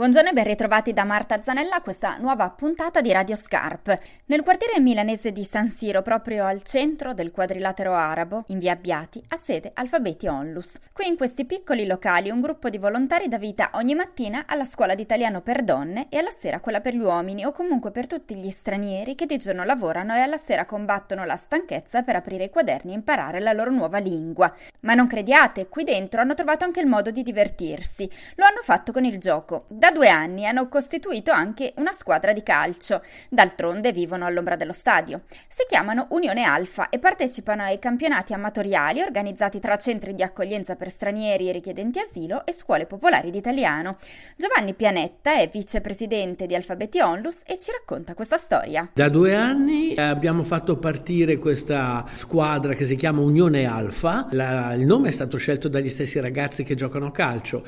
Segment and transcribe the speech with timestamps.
[0.00, 3.98] Buongiorno e ben ritrovati da Marta Zanella a questa nuova puntata di Radio Scarp.
[4.24, 9.22] Nel quartiere milanese di San Siro, proprio al centro del quadrilatero arabo, in via Abbiati,
[9.28, 10.78] ha sede Alfabeti Onlus.
[10.94, 14.94] Qui in questi piccoli locali un gruppo di volontari dà vita ogni mattina alla scuola
[14.94, 18.48] d'italiano per donne e alla sera quella per gli uomini o comunque per tutti gli
[18.48, 22.92] stranieri che di giorno lavorano e alla sera combattono la stanchezza per aprire i quaderni
[22.92, 24.50] e imparare la loro nuova lingua.
[24.80, 28.08] Ma non crediate, qui dentro hanno trovato anche il modo di divertirsi.
[28.36, 29.66] Lo hanno fatto con il gioco.
[29.68, 33.02] Da due anni hanno costituito anche una squadra di calcio.
[33.28, 35.22] D'altronde vivono all'ombra dello stadio.
[35.48, 40.90] Si chiamano Unione Alfa e partecipano ai campionati amatoriali organizzati tra centri di accoglienza per
[40.90, 43.96] stranieri e richiedenti asilo e scuole popolari d'italiano.
[44.36, 48.90] Giovanni Pianetta è vicepresidente di Alfabeti Onlus e ci racconta questa storia.
[48.92, 54.28] Da due anni abbiamo fatto partire questa squadra che si chiama Unione Alfa.
[54.30, 57.64] La, il nome è stato scelto dagli stessi ragazzi che giocano a calcio.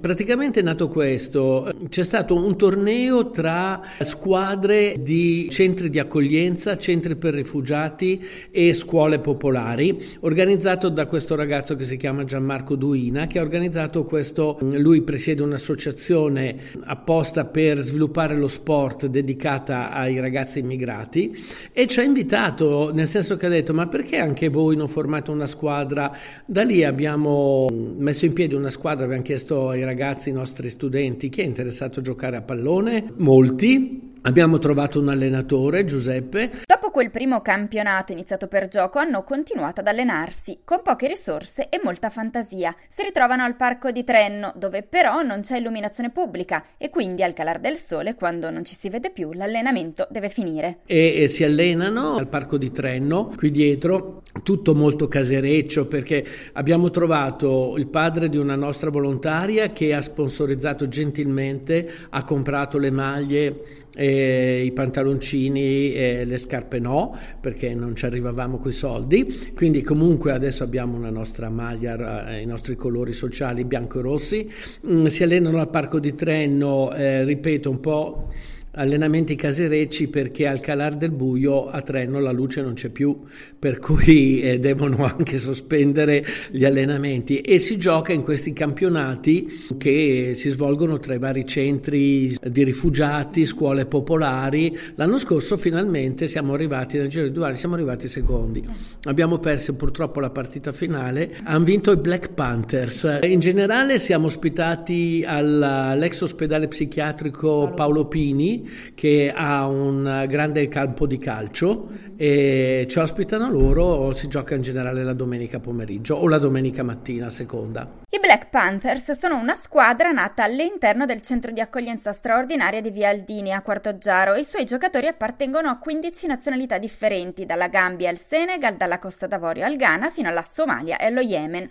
[0.00, 7.16] Praticamente è nato questo c'è stato un torneo tra squadre di centri di accoglienza, centri
[7.16, 13.38] per rifugiati e scuole popolari, organizzato da questo ragazzo che si chiama Gianmarco Duina, che
[13.38, 21.36] ha organizzato questo, lui presiede un'associazione apposta per sviluppare lo sport dedicata ai ragazzi immigrati
[21.72, 25.30] e ci ha invitato, nel senso che ha detto ma perché anche voi non formate
[25.30, 26.16] una squadra?
[26.44, 31.28] Da lì abbiamo messo in piedi una squadra, abbiamo chiesto ai ragazzi, ai nostri studenti,
[31.28, 33.12] chi è interessato a giocare a pallone?
[33.18, 34.13] Molti.
[34.26, 36.62] Abbiamo trovato un allenatore, Giuseppe.
[36.64, 41.78] Dopo quel primo campionato iniziato per gioco hanno continuato ad allenarsi, con poche risorse e
[41.82, 42.74] molta fantasia.
[42.88, 47.34] Si ritrovano al parco di Trenno, dove però non c'è illuminazione pubblica e quindi al
[47.34, 50.78] calar del sole, quando non ci si vede più, l'allenamento deve finire.
[50.86, 56.88] E, e si allenano al parco di Trenno, qui dietro, tutto molto casereccio perché abbiamo
[56.88, 63.82] trovato il padre di una nostra volontaria che ha sponsorizzato gentilmente, ha comprato le maglie
[63.96, 69.52] e i pantaloncini e le scarpe no perché non ci arrivavamo coi soldi.
[69.54, 74.50] Quindi comunque adesso abbiamo una nostra maglia eh, i nostri colori sociali bianco e rossi
[74.86, 78.28] mm, si allenano al parco di Trenno eh, ripeto un po'
[78.74, 83.20] allenamenti caserecci perché al calar del buio a Treno la luce non c'è più,
[83.58, 90.32] per cui eh, devono anche sospendere gli allenamenti e si gioca in questi campionati che
[90.34, 94.76] si svolgono tra i vari centri di rifugiati, scuole popolari.
[94.96, 98.64] L'anno scorso finalmente siamo arrivati, nel giro di due anni siamo arrivati secondi.
[99.04, 103.20] Abbiamo perso purtroppo la partita finale, hanno vinto i Black Panthers.
[103.22, 108.63] In generale siamo ospitati all'ex ospedale psichiatrico Paolo Pini
[108.94, 115.02] che ha un grande campo di calcio e ci ospitano loro, si gioca in generale
[115.02, 118.02] la domenica pomeriggio o la domenica mattina a seconda.
[118.08, 123.08] I Black Panthers sono una squadra nata all'interno del centro di accoglienza straordinaria di Via
[123.08, 128.76] Aldini a Quartoggiaro i suoi giocatori appartengono a 15 nazionalità differenti, dalla Gambia al Senegal,
[128.76, 131.68] dalla Costa d'Avorio al Ghana fino alla Somalia e allo Yemen.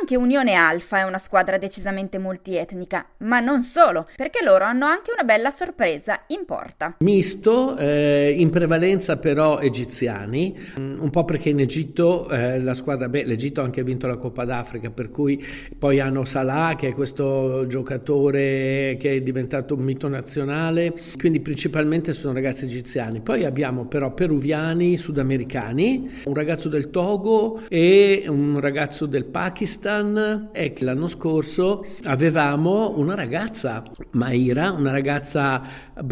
[0.00, 5.12] Anche Unione Alfa è una squadra decisamente multietnica, ma non solo, perché loro hanno anche
[5.12, 6.96] una bella sorpresa in porta.
[7.00, 13.08] Misto, eh, in prevalenza però egiziani, mm, un po' perché in Egitto eh, la squadra,
[13.08, 15.44] beh, l'Egitto ha anche vinto la Coppa d'Africa, per cui
[15.78, 22.12] poi hanno Salah che è questo giocatore che è diventato un mito nazionale, quindi principalmente
[22.12, 23.20] sono ragazzi egiziani.
[23.20, 30.72] Poi abbiamo però peruviani, sudamericani, un ragazzo del Togo e un ragazzo del Pakistan e
[30.72, 33.82] che l'anno scorso avevamo una ragazza,
[34.12, 35.62] Maira, una ragazza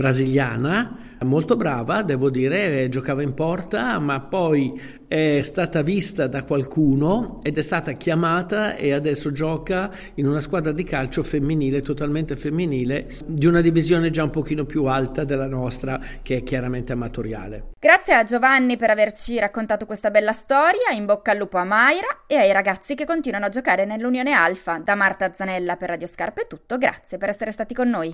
[0.04, 4.78] brasiliana molto brava, devo dire, giocava in porta, ma poi
[5.08, 10.72] è stata vista da qualcuno ed è stata chiamata e adesso gioca in una squadra
[10.72, 16.00] di calcio femminile, totalmente femminile, di una divisione già un pochino più alta della nostra,
[16.22, 17.70] che è chiaramente amatoriale.
[17.78, 22.24] Grazie a Giovanni per averci raccontato questa bella storia, in bocca al lupo a Mayra
[22.26, 24.78] e ai ragazzi che continuano a giocare nell'Unione Alfa.
[24.78, 28.12] Da Marta Zanella per Radio Scarpe è tutto, grazie per essere stati con noi.